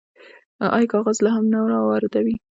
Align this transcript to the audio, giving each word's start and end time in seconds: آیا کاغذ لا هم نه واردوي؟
آیا 0.75 0.87
کاغذ 0.93 1.17
لا 1.25 1.31
هم 1.35 1.45
نه 1.53 1.59
واردوي؟ 1.89 2.35